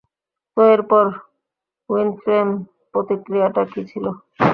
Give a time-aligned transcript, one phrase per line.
[0.57, 1.05] তো এরপর
[1.89, 2.47] উইনফ্রের
[2.93, 4.05] প্রতিক্রিয়াটা কী ছিল?